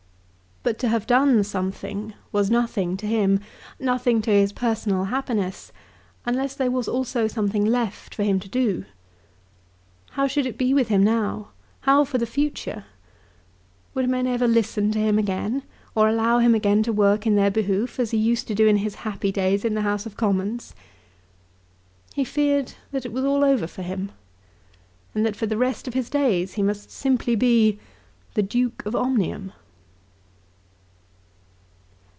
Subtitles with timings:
[0.63, 3.39] But to have done something was nothing to him,
[3.79, 5.71] nothing to his personal happiness,
[6.23, 8.85] unless there was also something left for him to do.
[10.11, 11.47] How should it be with him now,
[11.81, 12.85] how for the future?
[13.95, 15.63] Would men ever listen to him again,
[15.95, 18.77] or allow him again to work in their behoof, as he used to do in
[18.77, 20.75] his happy days in the House of Commons?
[22.13, 24.11] He feared that it was all over for him,
[25.15, 27.79] and that for the rest of his days he must simply be
[28.35, 29.53] the Duke of Omnium.